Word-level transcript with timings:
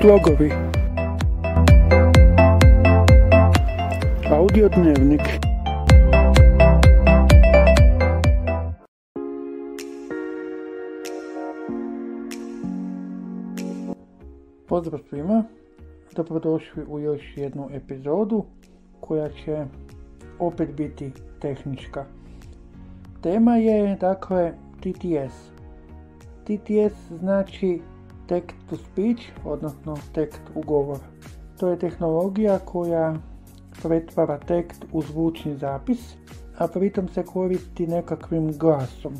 Slogovi 0.00 0.50
Audio 4.30 4.68
dnevnik 4.68 5.20
Pozdrav 14.68 15.00
svima, 15.08 15.44
dobrodošli 16.16 16.84
u 16.88 17.00
još 17.00 17.36
jednu 17.36 17.68
epizodu 17.72 18.44
koja 19.00 19.28
će 19.28 19.64
opet 20.38 20.68
biti 20.76 21.12
tehnička. 21.40 22.04
Tema 23.22 23.56
je 23.56 23.96
dakle 24.00 24.52
TTS. 24.80 25.50
TTS 26.44 27.18
znači 27.18 27.80
text 28.30 28.56
to 28.70 28.76
speech, 28.76 29.22
odnosno 29.44 29.96
tekst 30.14 30.42
u 30.54 30.62
govor. 30.62 30.98
To 31.58 31.68
je 31.68 31.78
tehnologija 31.78 32.58
koja 32.58 33.14
pretvara 33.82 34.38
tekst 34.38 34.84
u 34.92 35.02
zvučni 35.02 35.56
zapis, 35.56 36.14
a 36.58 36.68
pritom 36.68 37.08
se 37.08 37.22
koristi 37.22 37.86
nekakvim 37.86 38.52
glasom. 38.58 39.14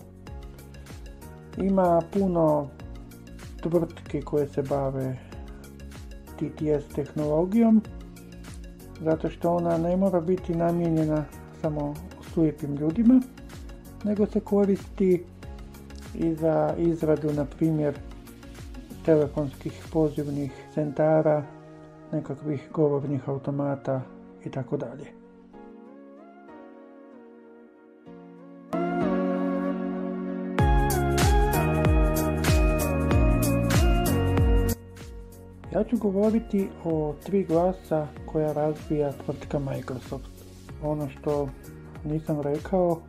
Ima 1.56 2.02
puno 2.12 2.69
tvrtke 3.62 4.20
koje 4.20 4.48
se 4.48 4.62
bave 4.62 5.16
TTS 6.36 6.95
tehnologijom, 6.95 7.83
zato 9.00 9.30
što 9.30 9.55
ona 9.55 9.78
ne 9.78 9.97
mora 9.97 10.20
biti 10.20 10.55
namijenjena 10.55 11.24
samo 11.61 11.95
slijepim 12.33 12.77
ljudima, 12.77 13.20
nego 14.05 14.27
se 14.27 14.41
koristi 14.41 15.24
i 16.14 16.34
za 16.34 16.74
izradu, 16.78 17.33
na 17.33 17.45
primjer, 17.45 17.95
telefonskih 19.05 19.87
pozivnih 19.93 20.53
centara, 20.75 21.43
nekakvih 22.12 22.69
govornih 22.73 23.29
automata 23.29 24.01
i 24.45 24.51
tako 24.51 24.77
dalje. 24.77 25.20
Ja 35.73 35.85
ću 35.85 35.97
govoriti 35.97 36.69
o 36.85 37.14
tri 37.27 37.45
glasa 37.45 38.07
koja 38.27 38.53
razvija 38.53 39.12
tvrtka 39.12 39.59
Microsoft. 39.59 40.31
Ono 40.83 41.09
što 41.09 41.48
nisam 42.05 42.41
rekao, 42.41 43.01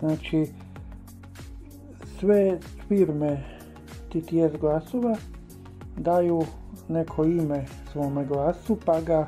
znači 0.00 0.46
sve 2.20 2.58
firme 2.88 3.57
TTS 4.08 4.60
glasova 4.60 5.16
daju 5.96 6.42
neko 6.88 7.24
ime 7.24 7.64
svome 7.92 8.24
glasu 8.24 8.76
pa 8.84 9.00
ga 9.00 9.26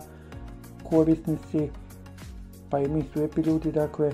korisnici 0.91 1.69
pa 2.71 2.79
i 2.79 2.89
mi 2.89 3.05
slijepi 3.13 3.41
ljudi 3.41 3.73
dakle 3.73 4.13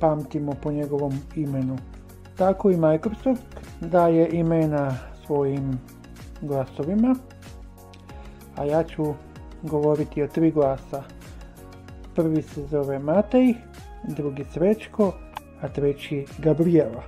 pamtimo 0.00 0.52
po 0.62 0.72
njegovom 0.72 1.12
imenu. 1.36 1.76
Tako 2.36 2.70
i 2.70 2.76
Microsoft 2.76 3.60
daje 3.80 4.28
imena 4.32 4.96
svojim 5.26 5.78
glasovima, 6.40 7.14
a 8.56 8.64
ja 8.64 8.84
ću 8.84 9.14
govoriti 9.62 10.22
o 10.22 10.28
tri 10.28 10.50
glasa. 10.50 11.02
Prvi 12.14 12.42
se 12.42 12.66
zove 12.66 12.98
Matej, 12.98 13.54
drugi 14.08 14.44
Srećko, 14.52 15.12
a 15.60 15.68
treći 15.68 16.26
Gabriela. 16.38 17.02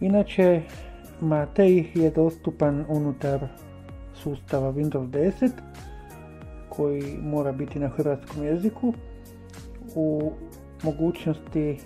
Inače, 0.00 0.62
Matej 1.24 1.90
je 1.94 2.10
dostupan 2.10 2.84
unutar 2.88 3.48
sustava 4.14 4.72
Windows 4.72 5.08
10 5.10 5.50
koji 6.68 7.18
mora 7.22 7.52
biti 7.52 7.78
na 7.78 7.88
hrvatskom 7.88 8.44
jeziku 8.44 8.94
u 9.94 10.32
mogućnosti 10.82 11.78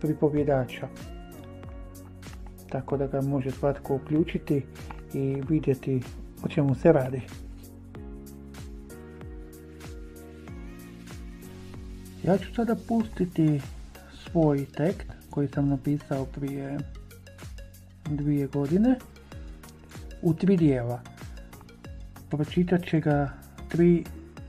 pripovjedača. 0.00 0.88
Tako 2.68 2.96
da 2.96 3.06
ga 3.06 3.20
može 3.20 3.50
svatko 3.50 3.94
uključiti 3.94 4.62
i 5.14 5.42
vidjeti 5.48 6.02
o 6.44 6.48
čemu 6.48 6.74
se 6.74 6.92
radi. 6.92 7.20
Ja 12.24 12.38
ću 12.38 12.54
sada 12.54 12.76
pustiti 12.88 13.60
svoj 14.12 14.66
tekst 14.76 15.10
koji 15.30 15.48
sam 15.48 15.68
napisao 15.68 16.24
prije 16.24 16.78
dvije 18.10 18.46
godine 18.46 18.94
u 20.22 20.34
tri 20.34 20.56
dijela. 20.56 21.00
Pročitat 22.30 22.84
će 22.84 23.00
ga 23.00 23.30
tri 23.68 24.04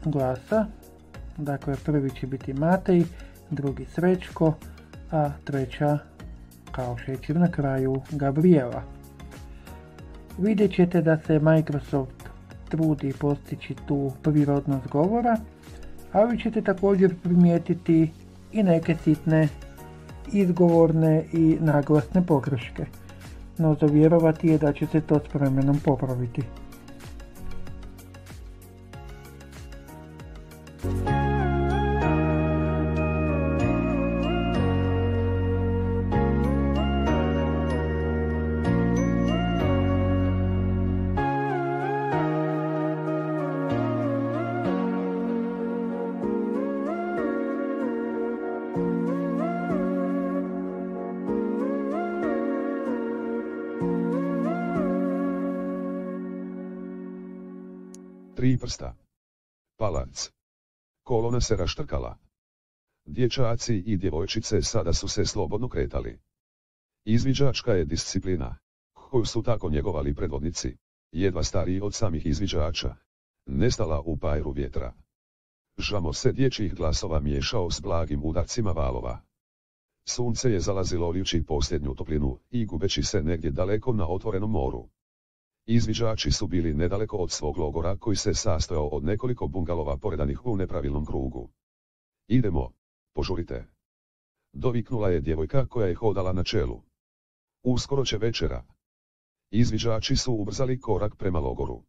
glasa, 0.05 0.65
dakle 1.37 1.75
prvi 1.85 2.09
će 2.09 2.27
biti 2.27 2.53
Matej, 2.53 3.03
drugi 3.49 3.85
Srećko, 3.85 4.53
a 5.11 5.29
treća 5.43 5.97
kao 6.71 6.97
šećer 6.97 7.35
na 7.35 7.51
kraju 7.51 8.01
Gabriela. 8.11 8.83
Vidjet 10.37 10.75
ćete 10.75 11.01
da 11.01 11.17
se 11.17 11.39
Microsoft 11.39 12.29
trudi 12.69 13.13
postići 13.19 13.75
tu 13.87 14.11
prirodnost 14.23 14.87
govora, 14.87 15.37
ali 16.11 16.39
ćete 16.39 16.61
također 16.61 17.15
primijetiti 17.23 18.11
i 18.51 18.63
neke 18.63 18.95
sitne 19.03 19.47
izgovorne 20.33 21.25
i 21.33 21.57
naglasne 21.59 22.25
pogreške 22.25 22.85
no 23.59 23.75
za 23.81 23.85
vjerovati 23.85 24.47
je 24.47 24.57
da 24.57 24.73
će 24.73 24.85
se 24.85 25.01
to 25.01 25.19
s 25.19 25.33
vremenom 25.33 25.79
popraviti. 25.85 26.41
Tri 58.49 58.57
prsta. 58.57 58.95
Palac. 59.77 60.31
Kolona 61.03 61.41
se 61.41 61.55
raštrkala. 61.55 62.17
Dječaci 63.05 63.75
i 63.75 63.97
djevojčice 63.97 64.61
sada 64.61 64.93
su 64.93 65.07
se 65.07 65.25
slobodno 65.25 65.69
kretali. 65.69 66.19
Izviđačka 67.05 67.73
je 67.73 67.85
disciplina, 67.85 68.57
koju 68.93 69.25
su 69.25 69.43
tako 69.43 69.69
njegovali 69.69 70.15
predvodnici, 70.15 70.77
jedva 71.11 71.43
stariji 71.43 71.81
od 71.81 71.93
samih 71.93 72.25
izviđača, 72.25 72.95
nestala 73.45 73.99
u 73.99 74.17
pajru 74.17 74.51
vjetra. 74.51 74.93
Žamo 75.77 76.13
se 76.13 76.31
dječjih 76.31 76.75
glasova 76.75 77.19
miješao 77.19 77.71
s 77.71 77.81
blagim 77.81 78.23
udarcima 78.23 78.71
valova. 78.71 79.21
Sunce 80.05 80.51
je 80.51 80.59
zalazilo 80.59 81.13
ljuči 81.13 81.45
posljednju 81.45 81.95
toplinu 81.95 82.39
i 82.49 82.65
gubeći 82.65 83.03
se 83.03 83.23
negdje 83.23 83.51
daleko 83.51 83.93
na 83.93 84.07
otvorenom 84.07 84.51
moru. 84.51 84.89
Izviđači 85.71 86.31
su 86.31 86.47
bili 86.47 86.73
nedaleko 86.73 87.17
od 87.17 87.31
svog 87.31 87.57
logora 87.57 87.97
koji 87.97 88.15
se 88.15 88.33
sastojao 88.33 88.87
od 88.87 89.03
nekoliko 89.03 89.47
bungalova 89.47 89.97
poredanih 89.97 90.45
u 90.45 90.57
nepravilnom 90.57 91.05
krugu. 91.05 91.49
Idemo, 92.27 92.71
požurite. 93.13 93.67
Doviknula 94.53 95.09
je 95.09 95.21
djevojka 95.21 95.65
koja 95.65 95.87
je 95.87 95.95
hodala 95.95 96.33
na 96.33 96.43
čelu. 96.43 96.81
Uskoro 97.63 98.05
će 98.05 98.17
večera. 98.17 98.65
Izviđači 99.51 100.15
su 100.15 100.33
ubrzali 100.33 100.79
korak 100.79 101.15
prema 101.15 101.39
logoru. 101.39 101.83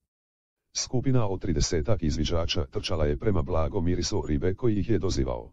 Skupina 0.77 1.29
od 1.29 1.41
tridesetak 1.41 2.03
izviđača 2.03 2.67
trčala 2.67 3.07
je 3.07 3.19
prema 3.19 3.43
blagom 3.43 3.85
mirisu 3.85 4.25
ribe 4.29 4.55
koji 4.55 4.79
ih 4.79 4.89
je 4.91 4.99
dozivao. 4.99 5.53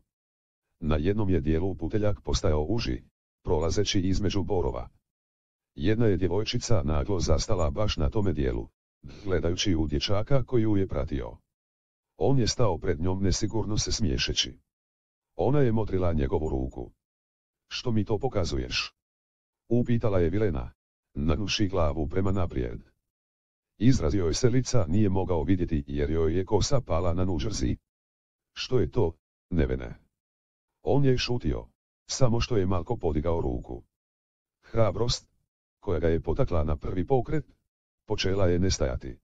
Na 0.80 0.96
jednom 0.96 1.30
je 1.30 1.40
dijelu 1.40 1.76
puteljak 1.76 2.22
postajao 2.22 2.66
uži, 2.70 3.04
prolazeći 3.44 4.00
između 4.00 4.44
borova. 4.44 4.90
Jedna 5.80 6.06
je 6.06 6.18
djevojčica 6.18 6.82
naglo 6.86 7.20
zastala 7.20 7.70
baš 7.70 7.98
na 7.98 8.10
tome 8.10 8.34
dijelu, 8.34 8.68
gledajući 9.24 9.76
u 9.76 9.88
dječaka 9.88 10.44
koji 10.44 10.62
ju 10.62 10.78
je 10.78 10.88
pratio. 10.88 11.38
On 12.18 12.40
je 12.40 12.48
stao 12.48 12.78
pred 12.78 13.00
njom 13.00 13.24
nesigurno 13.24 13.78
se 13.78 13.92
smiješeći. 13.92 14.60
Ona 15.36 15.60
je 15.60 15.72
motrila 15.72 16.14
njegovu 16.14 16.50
ruku. 16.50 16.92
Što 17.68 17.92
mi 17.92 18.06
to 18.06 18.18
pokazuješ? 18.18 18.96
Upitala 19.70 20.20
je 20.20 20.30
Vilena, 20.30 20.74
nagnuši 21.14 21.68
glavu 21.68 22.08
prema 22.08 22.32
naprijed. 22.32 22.82
Izraz 23.78 24.16
joj 24.16 24.34
se 24.34 24.50
lica 24.50 24.86
nije 24.88 25.10
mogao 25.10 25.44
vidjeti 25.44 25.84
jer 25.88 26.12
joj 26.12 26.38
je 26.38 26.46
kosa 26.46 26.82
pala 26.82 27.14
na 27.14 27.26
nužrzi. 27.26 27.78
Što 28.54 28.80
je 28.80 28.92
to, 28.92 29.18
nevene? 29.50 29.96
On 30.82 31.06
je 31.06 31.18
šutio, 31.18 31.68
samo 32.10 32.40
što 32.40 32.58
je 32.58 32.66
malko 32.66 32.98
podigao 32.98 33.42
ruku. 33.42 33.84
Hrabrost, 34.62 35.37
koja 35.88 36.00
ga 36.00 36.08
je 36.08 36.20
potakla 36.20 36.64
na 36.64 36.76
prvi 36.76 37.08
pokret, 37.08 37.46
počela 38.08 38.48
je 38.48 38.60
nestajati. 38.60 39.20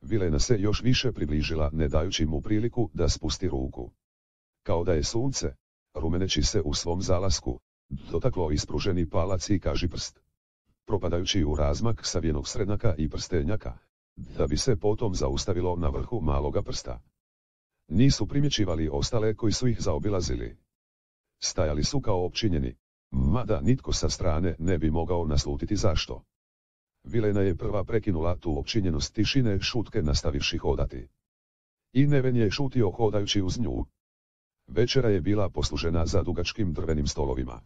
Vilena 0.00 0.38
se 0.38 0.60
još 0.60 0.82
više 0.82 1.12
približila 1.12 1.70
ne 1.72 1.88
dajući 1.88 2.26
mu 2.26 2.40
priliku 2.40 2.90
da 2.94 3.08
spusti 3.08 3.48
ruku. 3.48 3.90
Kao 4.62 4.84
da 4.84 4.92
je 4.92 5.02
sunce, 5.04 5.54
rumeneći 5.94 6.42
se 6.42 6.60
u 6.60 6.74
svom 6.74 7.02
zalasku, 7.02 7.58
dotaklo 8.10 8.50
ispruženi 8.50 9.08
palac 9.08 9.50
i 9.50 9.60
kaži 9.60 9.88
prst. 9.88 10.20
Propadajući 10.86 11.44
u 11.44 11.56
razmak 11.56 12.06
savijenog 12.06 12.48
srednaka 12.48 12.94
i 12.98 13.08
prstenjaka, 13.08 13.78
da 14.16 14.46
bi 14.46 14.56
se 14.56 14.76
potom 14.76 15.14
zaustavilo 15.14 15.76
na 15.76 15.88
vrhu 15.88 16.20
maloga 16.20 16.62
prsta. 16.62 17.02
Nisu 17.88 18.26
primjećivali 18.26 18.88
ostale 18.92 19.34
koji 19.34 19.52
su 19.52 19.68
ih 19.68 19.80
zaobilazili. 19.80 20.56
Stajali 21.40 21.84
su 21.84 22.00
kao 22.00 22.24
opčinjeni, 22.24 22.76
mada 23.12 23.60
nitko 23.60 23.92
sa 23.92 24.10
strane 24.10 24.56
ne 24.58 24.78
bi 24.78 24.90
mogao 24.90 25.26
naslutiti 25.26 25.76
zašto. 25.76 26.22
Vilena 27.04 27.40
je 27.40 27.56
prva 27.56 27.84
prekinula 27.84 28.36
tu 28.36 28.58
opčinjenost 28.58 29.14
tišine 29.14 29.60
šutke 29.60 30.02
nastavivši 30.02 30.58
hodati. 30.58 31.08
I 31.92 32.06
Neven 32.06 32.36
je 32.36 32.50
šutio 32.50 32.90
hodajući 32.90 33.42
uz 33.42 33.60
nju. 33.60 33.84
Večera 34.66 35.08
je 35.08 35.20
bila 35.20 35.50
poslužena 35.50 36.06
za 36.06 36.22
dugačkim 36.22 36.72
drvenim 36.72 37.06
stolovima. 37.06 37.60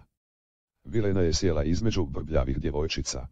Vilena 0.85 1.21
je 1.21 1.35
sjela 1.35 1.65
između 1.65 2.05
brbljavih 2.05 2.59
djevojčica. 2.59 3.27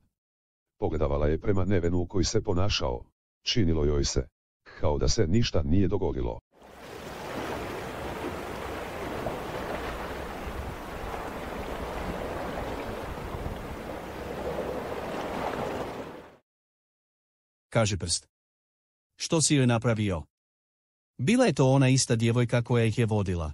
Pogledavala 0.79 1.29
je 1.29 1.41
prema 1.41 1.65
Nevenu 1.65 2.07
koji 2.07 2.25
se 2.25 2.43
ponašao, 2.43 3.05
činilo 3.43 3.85
joj 3.85 4.05
se, 4.05 4.29
kao 4.81 4.99
da 4.99 5.09
se 5.09 5.27
ništa 5.27 5.63
nije 5.63 5.89
dogodilo. 5.89 6.41
Kaže 17.75 17.97
prst. 17.97 18.29
Što 19.17 19.43
si 19.43 19.55
joj 19.55 19.67
napravio? 19.67 20.23
Bila 21.19 21.47
je 21.47 21.55
to 21.55 21.67
ona 21.71 21.89
ista 21.89 22.17
djevojka 22.17 22.63
koja 22.63 22.85
ih 22.85 22.99
je 22.99 23.07
vodila. 23.07 23.53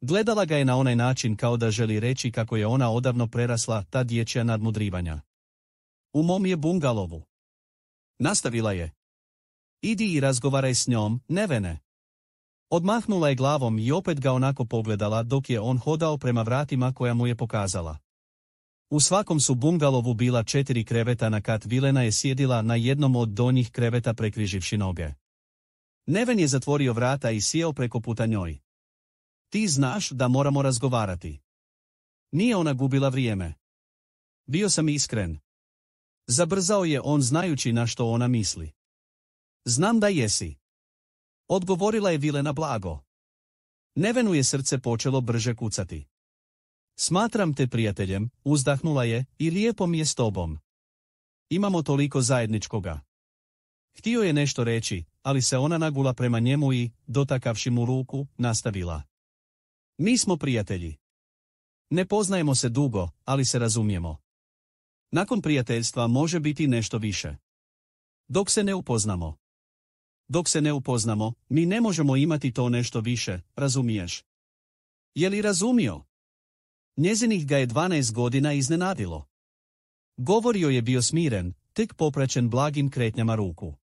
Gledala 0.00 0.44
ga 0.44 0.56
je 0.56 0.64
na 0.64 0.76
onaj 0.76 0.96
način 0.96 1.36
kao 1.36 1.56
da 1.56 1.70
želi 1.70 2.00
reći 2.00 2.32
kako 2.32 2.56
je 2.56 2.66
ona 2.66 2.90
odavno 2.90 3.26
prerasla 3.26 3.84
ta 3.90 4.02
dječja 4.04 4.44
nadmudrivanja. 4.44 5.20
U 6.12 6.22
mom 6.22 6.46
je 6.46 6.56
bungalovu. 6.56 7.22
Nastavila 8.18 8.72
je. 8.72 8.90
Idi 9.82 10.12
i 10.14 10.20
razgovaraj 10.20 10.74
s 10.74 10.86
njom, 10.86 11.20
nevene. 11.28 11.78
Odmahnula 12.70 13.28
je 13.28 13.34
glavom 13.34 13.78
i 13.78 13.92
opet 13.92 14.20
ga 14.20 14.32
onako 14.32 14.64
pogledala 14.64 15.22
dok 15.22 15.50
je 15.50 15.60
on 15.60 15.78
hodao 15.78 16.18
prema 16.18 16.42
vratima 16.42 16.92
koja 16.92 17.14
mu 17.14 17.26
je 17.26 17.36
pokazala. 17.36 17.98
U 18.90 19.00
svakom 19.00 19.40
su 19.40 19.54
bungalovu 19.54 20.14
bila 20.14 20.44
četiri 20.44 20.84
kreveta 20.84 21.28
na 21.28 21.40
kat 21.40 21.64
Vilena 21.64 22.02
je 22.02 22.12
sjedila 22.12 22.62
na 22.62 22.74
jednom 22.74 23.16
od 23.16 23.28
donjih 23.28 23.70
kreveta 23.70 24.14
prekriživši 24.14 24.76
noge. 24.76 25.08
Neven 26.06 26.40
je 26.40 26.48
zatvorio 26.48 26.92
vrata 26.92 27.30
i 27.30 27.40
sjeo 27.40 27.72
preko 27.72 28.00
puta 28.00 28.26
njoj. 28.26 28.58
Ti 29.48 29.68
znaš 29.68 30.10
da 30.10 30.28
moramo 30.28 30.62
razgovarati. 30.62 31.40
Nije 32.32 32.56
ona 32.56 32.72
gubila 32.72 33.08
vrijeme. 33.08 33.54
Bio 34.46 34.70
sam 34.70 34.88
iskren. 34.88 35.38
Zabrzao 36.26 36.84
je 36.84 37.00
on 37.00 37.22
znajući 37.22 37.72
na 37.72 37.86
što 37.86 38.06
ona 38.06 38.28
misli. 38.28 38.72
Znam 39.64 40.00
da 40.00 40.08
jesi. 40.08 40.56
Odgovorila 41.48 42.10
je 42.10 42.18
Vilena 42.18 42.52
blago. 42.52 43.00
Nevenu 43.94 44.34
je 44.34 44.44
srce 44.44 44.78
počelo 44.78 45.20
brže 45.20 45.54
kucati. 45.54 46.09
Smatram 47.02 47.54
te 47.54 47.66
prijateljem, 47.66 48.30
uzdahnula 48.44 49.04
je, 49.04 49.24
i 49.38 49.50
lijepo 49.50 49.86
mi 49.86 49.98
je 49.98 50.06
s 50.06 50.14
tobom. 50.14 50.58
Imamo 51.50 51.82
toliko 51.82 52.22
zajedničkoga. 52.22 53.00
Htio 53.98 54.20
je 54.20 54.32
nešto 54.32 54.64
reći, 54.64 55.04
ali 55.22 55.42
se 55.42 55.58
ona 55.58 55.78
nagula 55.78 56.14
prema 56.14 56.38
njemu 56.38 56.72
i, 56.72 56.90
dotakavši 57.06 57.70
mu 57.70 57.86
ruku, 57.86 58.26
nastavila. 58.36 59.02
Mi 59.98 60.18
smo 60.18 60.36
prijatelji. 60.36 60.96
Ne 61.90 62.06
poznajemo 62.06 62.54
se 62.54 62.68
dugo, 62.68 63.08
ali 63.24 63.44
se 63.44 63.58
razumijemo. 63.58 64.16
Nakon 65.10 65.42
prijateljstva 65.42 66.06
može 66.06 66.40
biti 66.40 66.66
nešto 66.66 66.98
više. 66.98 67.36
Dok 68.28 68.50
se 68.50 68.64
ne 68.64 68.74
upoznamo. 68.74 69.36
Dok 70.28 70.48
se 70.48 70.60
ne 70.60 70.72
upoznamo, 70.72 71.32
mi 71.48 71.66
ne 71.66 71.80
možemo 71.80 72.16
imati 72.16 72.52
to 72.52 72.68
nešto 72.68 73.00
više, 73.00 73.40
razumiješ? 73.56 74.24
Je 75.14 75.28
li 75.28 75.42
razumio? 75.42 76.09
Njezinih 77.00 77.46
ga 77.46 77.56
je 77.56 77.66
12 77.66 78.12
godina 78.12 78.52
iznenadilo. 78.52 79.26
Govorio 80.16 80.68
je 80.68 80.82
bio 80.82 81.02
smiren, 81.02 81.54
tek 81.72 81.94
popraćen 81.94 82.50
blagim 82.50 82.90
kretnjama 82.90 83.34
ruku. 83.34 83.74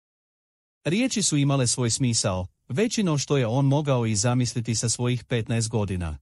Riječi 0.84 1.22
su 1.22 1.36
imale 1.36 1.66
svoj 1.66 1.90
smisao, 1.90 2.46
većino 2.68 3.18
što 3.18 3.36
je 3.36 3.46
on 3.46 3.66
mogao 3.66 4.06
i 4.06 4.16
zamisliti 4.16 4.74
sa 4.74 4.88
svojih 4.88 5.24
15 5.24 5.68
godina. 5.68 6.18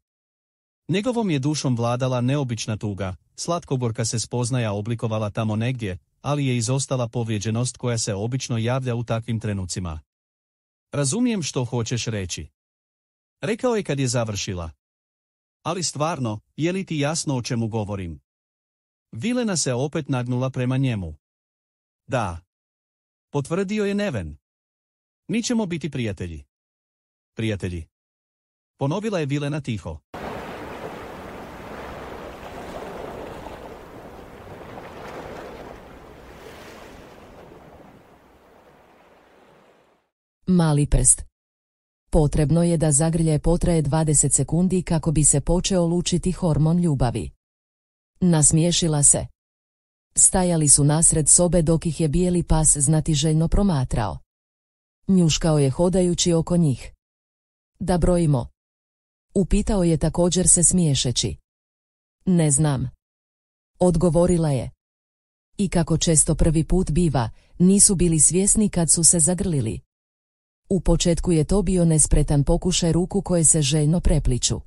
Njegovom 0.88 1.30
je 1.30 1.38
dušom 1.38 1.76
vladala 1.76 2.20
neobična 2.20 2.76
tuga, 2.76 3.16
slatkogorka 3.36 4.04
se 4.04 4.20
spoznaja 4.20 4.72
oblikovala 4.72 5.30
tamo 5.30 5.56
negdje, 5.56 5.98
ali 6.20 6.46
je 6.46 6.56
izostala 6.56 7.08
povrijeđenost 7.08 7.76
koja 7.76 7.98
se 7.98 8.14
obično 8.14 8.58
javlja 8.58 8.94
u 8.94 9.04
takvim 9.04 9.40
trenucima. 9.40 10.00
Razumijem 10.92 11.42
što 11.42 11.64
hoćeš 11.64 12.04
reći. 12.04 12.46
Rekao 13.40 13.76
je 13.76 13.82
kad 13.82 14.00
je 14.00 14.08
završila. 14.08 14.83
Ali 15.64 15.82
stvarno, 15.82 16.40
je 16.56 16.72
li 16.72 16.86
ti 16.86 16.98
jasno 16.98 17.36
o 17.36 17.42
čemu 17.42 17.68
govorim? 17.68 18.20
Vilena 19.12 19.56
se 19.56 19.74
opet 19.74 20.08
nagnula 20.08 20.50
prema 20.50 20.76
njemu. 20.76 21.14
Da. 22.06 22.40
Potvrdio 23.32 23.84
je 23.84 23.94
Neven. 23.94 24.36
Mi 25.28 25.42
ćemo 25.42 25.66
biti 25.66 25.90
prijatelji. 25.90 26.44
Prijatelji. 27.36 27.86
Ponovila 28.78 29.18
je 29.18 29.26
Vilena 29.26 29.60
tiho. 29.60 29.98
Mali 40.46 40.86
prst. 40.86 41.33
Potrebno 42.14 42.62
je 42.62 42.76
da 42.76 42.92
zagrlje 42.92 43.38
potraje 43.38 43.82
20 43.82 44.30
sekundi 44.32 44.82
kako 44.82 45.12
bi 45.12 45.24
se 45.24 45.40
počeo 45.40 45.86
lučiti 45.86 46.32
hormon 46.32 46.78
ljubavi. 46.78 47.30
Nasmiješila 48.20 49.02
se. 49.02 49.26
Stajali 50.16 50.68
su 50.68 50.84
nasred 50.84 51.28
sobe 51.28 51.62
dok 51.62 51.86
ih 51.86 52.00
je 52.00 52.08
bijeli 52.08 52.42
pas 52.42 52.76
znatiželjno 52.76 53.48
promatrao. 53.48 54.18
Njuškao 55.08 55.58
je 55.58 55.70
hodajući 55.70 56.32
oko 56.32 56.56
njih. 56.56 56.92
Da 57.78 57.98
brojimo. 57.98 58.46
Upitao 59.34 59.84
je 59.84 59.96
također 59.96 60.48
se 60.48 60.64
smiješeći. 60.64 61.36
Ne 62.24 62.50
znam. 62.50 62.90
Odgovorila 63.78 64.50
je. 64.50 64.70
I 65.56 65.68
kako 65.68 65.98
često 65.98 66.34
prvi 66.34 66.64
put 66.64 66.90
biva, 66.90 67.30
nisu 67.58 67.94
bili 67.94 68.20
svjesni 68.20 68.68
kad 68.68 68.92
su 68.92 69.04
se 69.04 69.20
zagrlili. 69.20 69.80
U 70.68 70.80
početku 70.80 71.32
je 71.32 71.44
to 71.44 71.62
bio 71.62 71.84
nespretan 71.84 72.44
pokušaj 72.44 72.92
ruku 72.92 73.22
koje 73.22 73.44
se 73.44 73.62
željno 73.62 74.00
prepliču. 74.00 74.60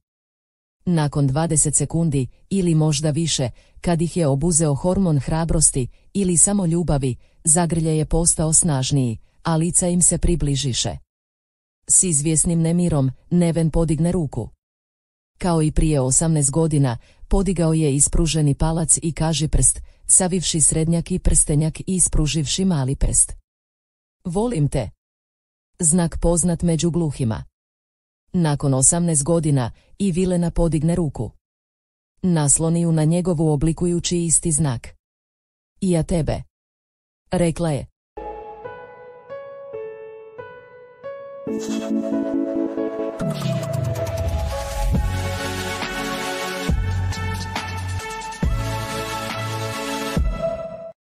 Nakon 0.86 1.30
20 1.30 1.74
sekundi, 1.74 2.28
ili 2.50 2.76
možda 2.76 3.10
više, 3.10 3.50
kad 3.82 4.02
ih 4.02 4.18
je 4.18 4.28
obuzeo 4.28 4.76
hormon 4.76 5.20
hrabrosti 5.20 5.88
ili 6.14 6.38
samo 6.38 6.66
ljubavi, 6.66 7.16
zagrlje 7.44 7.98
je 7.98 8.06
postao 8.06 8.54
snažniji, 8.54 9.18
a 9.44 9.56
lica 9.56 9.88
im 9.88 10.02
se 10.02 10.18
približiše. 10.18 10.98
S 11.90 12.04
izvjesnim 12.04 12.62
nemirom, 12.62 13.12
Neven 13.30 13.70
podigne 13.70 14.12
ruku. 14.12 14.50
Kao 15.38 15.62
i 15.62 15.72
prije 15.72 16.00
18 16.00 16.52
godina, 16.52 16.98
podigao 17.28 17.74
je 17.74 17.96
ispruženi 17.96 18.56
palac 18.56 19.00
i 19.02 19.12
kaži 19.12 19.48
prst, 19.48 19.82
savivši 20.08 20.62
srednjak 20.62 21.12
i 21.12 21.20
prstenjak 21.20 21.80
i 21.80 21.84
ispruživši 21.88 22.66
mali 22.66 22.96
prst. 22.96 23.34
Volim 24.26 24.68
te, 24.68 24.90
znak 25.82 26.18
poznat 26.22 26.62
među 26.62 26.92
gluhima. 26.92 27.44
Nakon 28.34 28.72
18 28.72 29.24
godina 29.24 29.72
i 29.98 30.12
Vilena 30.12 30.52
podigne 30.52 30.96
ruku. 30.96 31.32
Nasloni 32.22 32.82
ju 32.82 32.92
na 32.92 33.04
njegovu 33.04 33.52
oblikujući 33.52 34.26
isti 34.26 34.52
znak. 34.52 34.88
I 35.82 35.92
ja 35.92 36.04
tebe. 36.04 36.42
Rekla 37.32 37.72
je. 37.72 37.86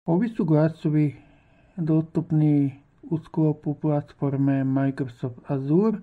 Ovi 0.06 0.30
su 0.30 0.46
glasovi 0.46 1.16
dostupni 1.78 2.82
u 3.04 3.18
sklopu 3.18 3.74
platforme 3.74 4.64
Microsoft 4.64 5.40
Azure 5.48 5.98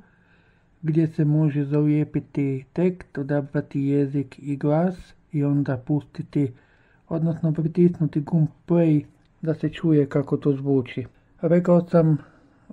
gdje 0.83 1.07
se 1.07 1.25
može 1.25 1.65
zalijepiti 1.65 2.65
tekst, 2.73 3.19
odabrati 3.19 3.81
jezik 3.81 4.39
i 4.39 4.57
glas 4.57 5.15
i 5.33 5.45
onda 5.45 5.77
pustiti, 5.77 6.53
odnosno 7.09 7.53
pritisnuti 7.53 8.21
gumb 8.21 8.49
play 8.67 9.05
da 9.43 9.55
se 9.55 9.69
čuje 9.69 10.07
kako 10.07 10.37
to 10.37 10.53
zvuči. 10.53 11.05
Rekao 11.41 11.89
sam 11.89 12.19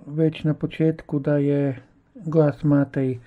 već 0.06 0.44
na 0.44 0.54
početku 0.54 1.20
da 1.20 1.38
je 1.38 1.82
glas 2.16 2.64
Matej 2.64 3.20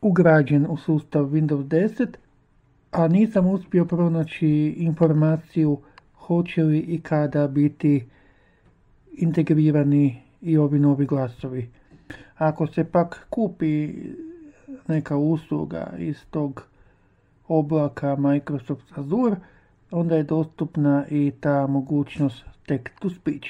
ugrađen 0.00 0.66
u 0.68 0.76
sustav 0.76 1.24
Windows 1.24 1.64
10, 1.64 2.06
a 2.90 3.08
nisam 3.08 3.46
uspio 3.46 3.84
pronaći 3.84 4.74
informaciju 4.76 5.78
hoće 6.14 6.62
li 6.62 6.78
i 6.78 7.00
kada 7.00 7.48
biti 7.48 8.06
integrirani 9.12 10.22
i 10.42 10.58
ovi 10.58 10.78
novi 10.78 11.06
glasovi. 11.06 11.70
Ako 12.36 12.66
se 12.66 12.84
pak 12.84 13.26
kupi 13.30 13.94
neka 14.88 15.16
usluga 15.16 15.92
iz 15.98 16.24
tog 16.30 16.62
oblaka 17.48 18.16
Microsoft 18.16 18.98
Azure, 18.98 19.36
onda 19.90 20.16
je 20.16 20.22
dostupna 20.22 21.04
i 21.10 21.32
ta 21.40 21.66
mogućnost 21.66 22.44
text 22.68 22.98
to 23.00 23.10
speech. 23.10 23.48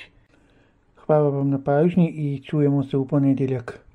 Hvala 0.97 1.29
vam 1.29 1.51
na 1.51 1.59
pažnji 1.59 2.09
i 2.09 2.43
čujemo 2.45 2.85
se 2.85 2.97
u 2.97 3.07
ponedjeljak. 3.07 3.90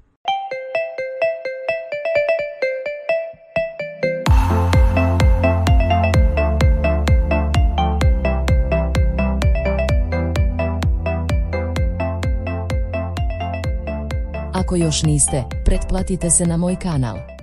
Ako 14.56 14.76
još 14.76 15.04
niste, 15.04 15.44
pretplatite 15.66 16.30
se 16.30 16.46
na 16.46 16.58
moj 16.58 16.76
kanal. 16.76 17.35